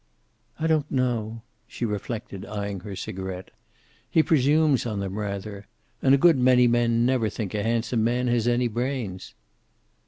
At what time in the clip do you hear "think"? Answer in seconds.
7.29-7.53